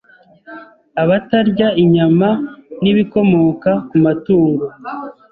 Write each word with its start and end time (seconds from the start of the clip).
Abatarya 1.01 1.67
inyama 1.83 2.29
n'ibikomoka 2.81 3.71
ku 3.87 3.95
matungo 4.05 4.65